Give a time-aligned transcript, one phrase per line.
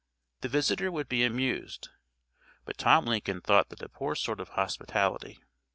[0.39, 1.89] The visitor would be amused,
[2.65, 5.37] but Tom Lincoln thought that a poor sort of hospitality.